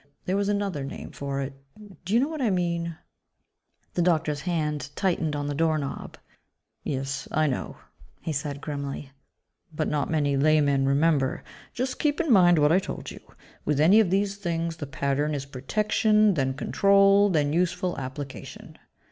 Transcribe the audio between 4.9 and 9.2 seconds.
tightened on the doorknob. "Yes, I know," he said grimly,